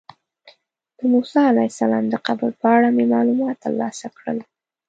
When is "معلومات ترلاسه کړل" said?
3.13-4.39